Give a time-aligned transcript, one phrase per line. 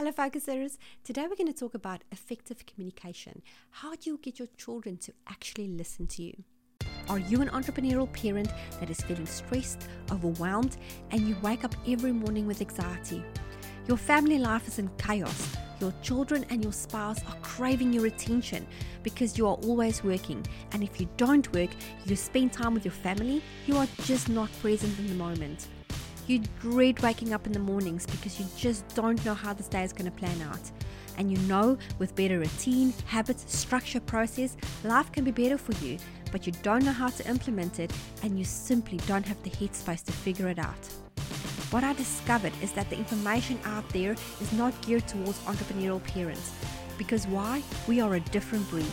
[0.00, 0.78] Hello, focusers.
[1.02, 3.42] Today we're going to talk about effective communication.
[3.70, 6.34] How do you get your children to actually listen to you?
[7.08, 8.48] Are you an entrepreneurial parent
[8.78, 10.76] that is feeling stressed, overwhelmed,
[11.10, 13.24] and you wake up every morning with anxiety?
[13.88, 15.56] Your family life is in chaos.
[15.80, 18.68] Your children and your spouse are craving your attention
[19.02, 20.46] because you are always working.
[20.70, 21.70] And if you don't work,
[22.06, 25.66] you spend time with your family, you are just not present in the moment.
[26.28, 29.82] You dread waking up in the mornings because you just don't know how this day
[29.82, 30.60] is going to plan out.
[31.16, 34.54] And you know with better routine, habits, structure, process,
[34.84, 35.96] life can be better for you,
[36.30, 37.90] but you don't know how to implement it
[38.22, 40.76] and you simply don't have the headspace to figure it out.
[41.70, 46.52] What I discovered is that the information out there is not geared towards entrepreneurial parents.
[46.98, 47.62] Because why?
[47.86, 48.92] We are a different breed.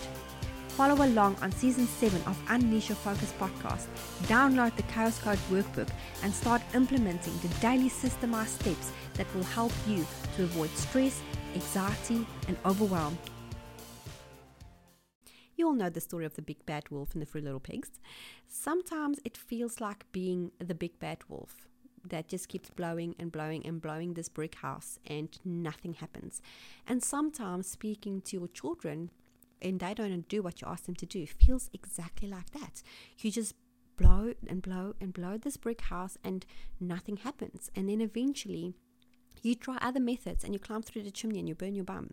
[0.76, 3.88] Follow along on season 7 of Unleash Your Focus podcast.
[4.24, 5.88] Download the Chaos Code workbook
[6.22, 11.22] and start implementing the daily systemized steps that will help you to avoid stress,
[11.54, 13.18] anxiety, and overwhelm.
[15.56, 17.92] You all know the story of the big bad wolf and the three little pigs.
[18.46, 21.70] Sometimes it feels like being the big bad wolf
[22.04, 26.42] that just keeps blowing and blowing and blowing this brick house and nothing happens.
[26.86, 29.10] And sometimes speaking to your children
[29.62, 32.82] and they don't do what you ask them to do feels exactly like that.
[33.20, 33.56] You just
[33.98, 36.46] blow and blow and blow this brick house and
[36.80, 37.70] nothing happens.
[37.76, 38.74] And then eventually
[39.42, 42.12] you try other methods and you climb through the chimney and you burn your bum.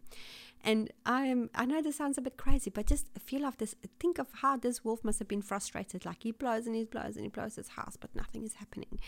[0.62, 3.75] And I am I know this sounds a bit crazy, but just feel of this
[3.99, 6.05] think of how this wolf must have been frustrated.
[6.05, 9.01] Like he blows and he blows and he blows his house, but nothing is happening.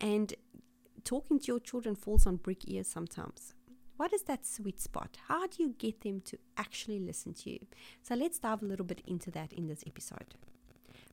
[0.00, 0.34] And
[1.04, 3.54] talking to your children falls on brick ears sometimes.
[4.00, 5.18] What is that sweet spot?
[5.28, 7.58] How do you get them to actually listen to you?
[8.00, 10.36] So let's dive a little bit into that in this episode.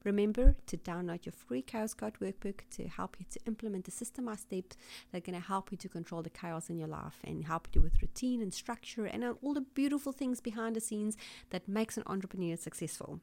[0.06, 4.44] Remember to download your free Chaos Code workbook to help you to implement the systemized
[4.44, 4.78] steps
[5.12, 7.68] that are going to help you to control the chaos in your life and help
[7.74, 11.18] you with routine and structure and all the beautiful things behind the scenes
[11.50, 13.20] that makes an entrepreneur successful.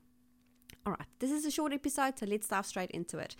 [0.85, 3.35] All right, this is a short episode, so let's dive straight into it.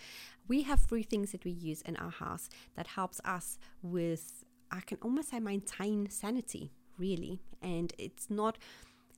[0.47, 4.81] We have three things that we use in our house that helps us with I
[4.81, 7.39] can almost say maintain sanity, really.
[7.61, 8.57] And it's not,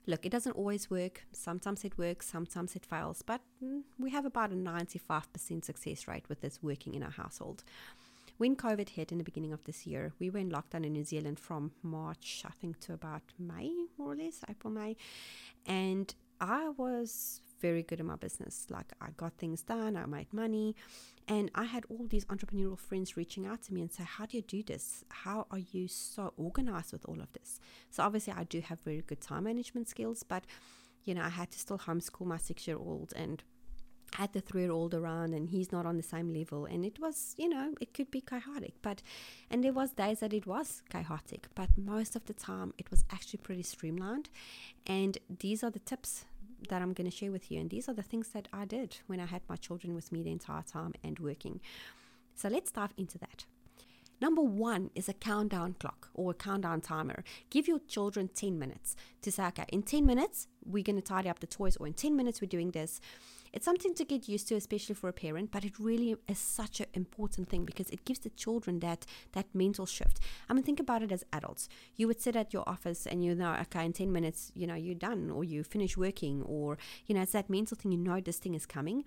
[0.06, 1.26] look, it doesn't always work.
[1.32, 6.28] Sometimes it works, sometimes it fails, but mm, we have about a 95% success rate
[6.30, 7.64] with this working in our household.
[8.38, 11.04] When COVID hit in the beginning of this year, we were in lockdown in New
[11.04, 14.96] Zealand from March, I think, to about May, more or less, April, May.
[15.66, 18.68] And I was very good in my business.
[18.70, 20.76] Like I got things done, I made money,
[21.28, 24.38] and I had all these entrepreneurial friends reaching out to me and say, "How do
[24.38, 25.04] you do this?
[25.10, 27.60] How are you so organized with all of this?"
[27.90, 30.46] So obviously, I do have very good time management skills, but
[31.04, 33.42] you know, I had to still homeschool my six-year-old and
[34.18, 37.36] I had the three-year-old around and he's not on the same level and it was
[37.38, 39.02] you know it could be chaotic but
[39.50, 43.04] and there was days that it was chaotic but most of the time it was
[43.12, 44.30] actually pretty streamlined
[44.86, 46.26] and these are the tips
[46.70, 47.60] that I'm going to share with you.
[47.60, 50.24] And these are the things that I did when I had my children with me
[50.24, 51.62] the entire time and working.
[52.36, 53.46] So let's dive into that.
[54.20, 57.24] Number one is a countdown clock or a countdown timer.
[57.52, 61.30] Give your children 10 minutes to say, okay, in 10 minutes, we're going to tidy
[61.30, 63.00] up the toys, or in 10 minutes, we're doing this.
[63.58, 66.80] It's something to get used to, especially for a parent, but it really is such
[66.80, 70.20] an important thing because it gives the children that that mental shift.
[70.48, 71.68] I mean, think about it as adults.
[71.96, 74.76] You would sit at your office and you know, okay, in 10 minutes, you know,
[74.76, 78.22] you're done or you finish working or, you know, it's that mental thing, you know,
[78.22, 79.04] this thing is coming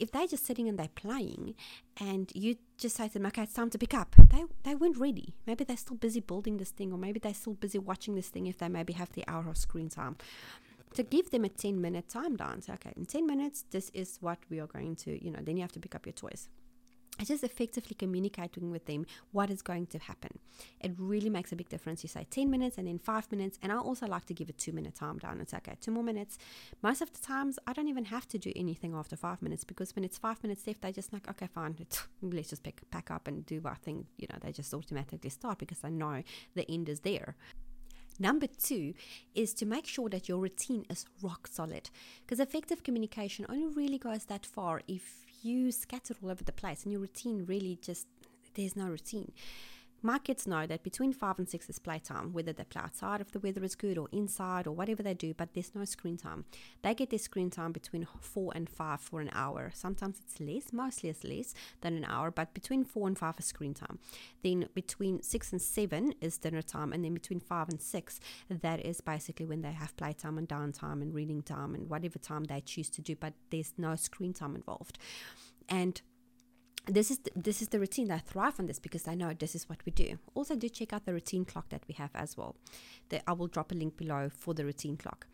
[0.00, 1.54] if they're just sitting and they're playing
[2.00, 4.96] and you just say to them, okay, it's time to pick up, they, they weren't
[4.96, 5.32] ready.
[5.46, 8.48] Maybe they're still busy building this thing, or maybe they're still busy watching this thing
[8.48, 10.16] if they maybe have the hour of screen time
[10.94, 12.62] to give them a 10 minute time down.
[12.68, 15.62] Okay, in 10 minutes, this is what we are going to, you know, then you
[15.62, 16.48] have to pick up your toys.
[17.18, 20.38] It's just effectively communicating with them what is going to happen.
[20.80, 22.02] It really makes a big difference.
[22.02, 23.58] You say 10 minutes and then five minutes.
[23.62, 25.40] And I also like to give a two minute time down.
[25.40, 26.38] It's okay, two more minutes.
[26.82, 29.94] Most of the times, I don't even have to do anything after five minutes because
[29.94, 31.76] when it's five minutes left, they just like, okay, fine,
[32.22, 34.06] let's just pick, pack up and do our thing.
[34.16, 36.22] You know, they just automatically start because they know
[36.54, 37.36] the end is there.
[38.18, 38.94] Number two
[39.34, 41.90] is to make sure that your routine is rock solid
[42.24, 46.84] because effective communication only really goes that far if you scatter all over the place
[46.84, 48.06] and your routine really just
[48.54, 49.32] there's no routine.
[50.04, 53.30] My kids know that between five and six is playtime, whether they play outside if
[53.30, 56.44] the weather is good or inside or whatever they do, but there's no screen time.
[56.82, 59.70] They get their screen time between four and five for an hour.
[59.72, 63.44] Sometimes it's less, mostly it's less than an hour, but between four and five is
[63.44, 64.00] screen time.
[64.42, 68.18] Then between six and seven is dinner time, and then between five and six,
[68.50, 72.44] that is basically when they have playtime and downtime and reading time and whatever time
[72.44, 74.98] they choose to do, but there's no screen time involved.
[75.68, 76.02] And
[76.86, 78.08] this is the, this is the routine.
[78.08, 80.18] They thrive on this because they know this is what we do.
[80.34, 82.56] Also, do check out the routine clock that we have as well.
[83.10, 85.26] That I will drop a link below for the routine clock.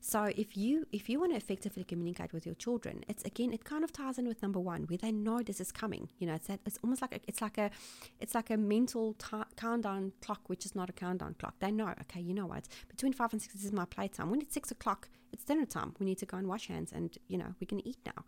[0.00, 3.64] So if you if you want to effectively communicate with your children, it's again it
[3.64, 6.08] kind of ties in with number one, where they know this is coming.
[6.18, 7.70] You know, it's that it's almost like a, it's like a
[8.18, 11.54] it's like a mental t- countdown clock, which is not a countdown clock.
[11.60, 12.66] They know, okay, you know what?
[12.88, 14.30] Between five and six this is my playtime.
[14.30, 15.94] When it's six o'clock, it's dinner time.
[16.00, 18.24] We need to go and wash hands, and you know we can eat now.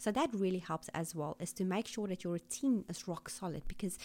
[0.00, 3.28] So that really helps as well, is to make sure that your routine is rock
[3.28, 3.98] solid because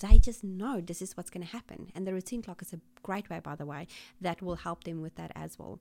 [0.00, 1.90] they just know this is what's going to happen.
[1.92, 3.88] And the routine clock is a great way, by the way,
[4.20, 5.80] that will help them with that as well.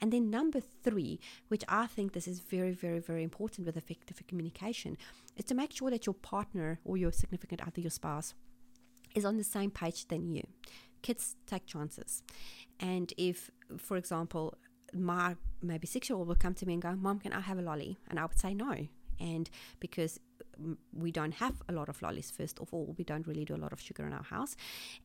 [0.00, 1.18] And then number three,
[1.48, 4.96] which I think this is very, very, very important with effective communication,
[5.36, 8.34] is to make sure that your partner or your significant other, your spouse,
[9.16, 10.46] is on the same page than you.
[11.02, 12.22] Kids take chances.
[12.78, 14.54] And if, for example,
[14.94, 17.58] my maybe six year old will come to me and go, Mom, can I have
[17.58, 17.98] a lolly?
[18.08, 18.86] And I would say no
[19.20, 19.50] and
[19.80, 20.20] because
[20.60, 23.54] mm, we don't have a lot of lollies first of all we don't really do
[23.54, 24.56] a lot of sugar in our house.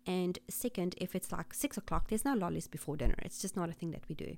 [0.06, 3.16] And second if it's like six o'clock there's no lollies before dinner.
[3.20, 4.38] It's just not a thing that we do.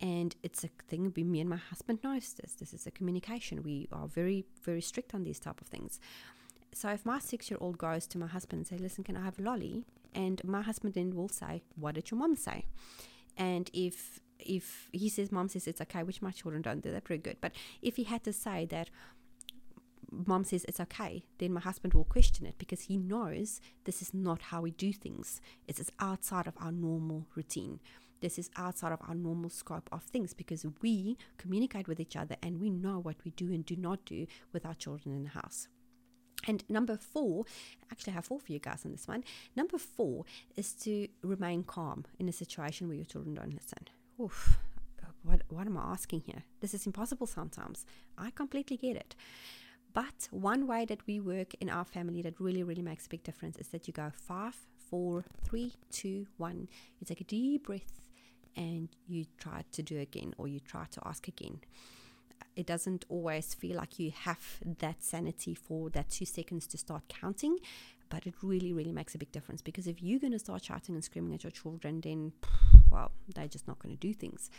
[0.00, 2.54] And it's a thing me and my husband knows this.
[2.54, 3.62] This is a communication.
[3.62, 5.98] We are very very strict on these type of things.
[6.72, 9.24] So if my six year old goes to my husband and say listen can i
[9.24, 9.84] have a lolly?
[10.14, 12.66] And my husband then will say what did your mom say?
[13.36, 17.04] And if if he says mom says it's okay which my children don't do that
[17.04, 17.36] pretty good.
[17.40, 17.52] But
[17.82, 18.90] if he had to say that
[20.10, 24.14] mom says it's okay then my husband will question it because he knows this is
[24.14, 25.40] not how we do things.
[25.66, 27.80] It is outside of our normal routine.
[28.20, 32.36] This is outside of our normal scope of things because we communicate with each other
[32.42, 35.30] and we know what we do and do not do with our children in the
[35.30, 35.68] house.
[36.48, 37.44] And number four,
[37.90, 39.24] actually, I have four for you guys on this one.
[39.56, 40.24] Number four
[40.56, 43.88] is to remain calm in a situation where your children don't listen
[44.20, 44.58] oof,
[45.22, 46.44] what, what am I asking here?
[46.60, 47.84] This is impossible sometimes.
[48.16, 49.14] I completely get it.
[49.92, 53.22] But one way that we work in our family that really, really makes a big
[53.22, 54.54] difference is that you go five,
[54.90, 56.68] four, three, two, one.
[57.00, 58.00] You take a deep breath
[58.56, 61.60] and you try to do again or you try to ask again.
[62.54, 67.02] It doesn't always feel like you have that sanity for that two seconds to start
[67.08, 67.58] counting,
[68.08, 70.94] but it really, really makes a big difference because if you're going to start shouting
[70.94, 72.32] and screaming at your children, then
[72.90, 74.50] well, they're just not going to do things.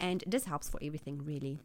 [0.00, 1.58] And this helps for everything, really.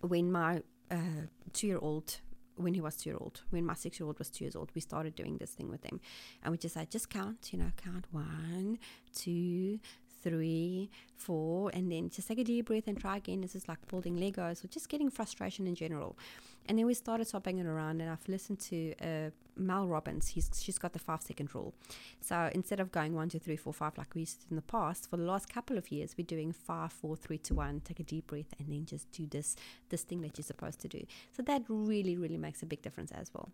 [0.00, 2.20] When my uh, two year old
[2.56, 4.70] when he was two year old, when my six year old was two years old,
[4.74, 6.00] we started doing this thing with him.
[6.42, 8.78] And we just said, just count, you know, count one,
[9.14, 9.78] two,
[10.26, 13.40] three, four, and then just take a deep breath and try again.
[13.42, 16.18] This is like building Legos or just getting frustration in general.
[16.66, 20.26] And then we started swapping it around, and I've listened to uh, Mel Robbins.
[20.28, 21.74] He's, she's got the five second rule.
[22.20, 24.62] So instead of going one, two, three, four, five like we used to in the
[24.62, 27.80] past, for the last couple of years, we're doing five, four, three, two, one.
[27.84, 29.54] Take a deep breath, and then just do this
[29.90, 31.04] this thing that you're supposed to do.
[31.36, 33.50] So that really, really makes a big difference as well.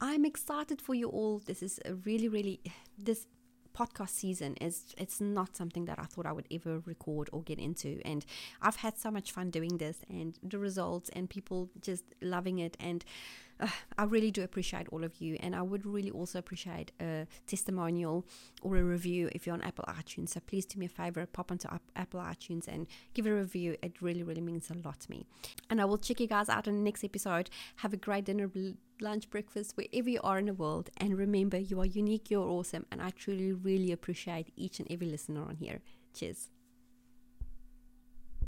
[0.00, 1.40] I'm excited for you all.
[1.44, 2.60] This is a really, really
[2.96, 3.26] this
[3.78, 7.58] podcast season is it's not something that I thought I would ever record or get
[7.58, 8.00] into.
[8.04, 8.24] And
[8.60, 12.76] I've had so much fun doing this and the results and people just loving it.
[12.80, 13.04] And
[13.60, 13.68] uh,
[13.98, 18.26] I really do appreciate all of you and I would really also appreciate a testimonial
[18.62, 21.50] or a review if you're on Apple iTunes so please do me a favor pop
[21.50, 25.26] onto Apple iTunes and give a review it really really means a lot to me
[25.70, 28.48] and I will check you guys out in the next episode have a great dinner
[29.00, 30.90] lunch, breakfast, wherever you are in the world.
[30.96, 35.06] And remember, you are unique, you're awesome, and I truly, really appreciate each and every
[35.06, 35.80] listener on here.
[36.14, 36.48] Cheers.